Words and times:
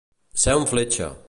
Ser 0.43 0.55
una 0.61 0.71
fletxa. 0.73 1.11